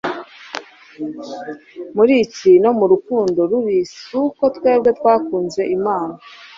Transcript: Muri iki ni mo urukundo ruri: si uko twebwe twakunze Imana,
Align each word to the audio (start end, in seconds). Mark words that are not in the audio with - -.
Muri 1.95 2.13
iki 2.25 2.51
ni 2.61 2.69
mo 2.75 2.81
urukundo 2.87 3.39
ruri: 3.49 3.77
si 3.99 4.11
uko 4.25 4.43
twebwe 4.55 4.89
twakunze 4.99 5.61
Imana, 5.77 6.13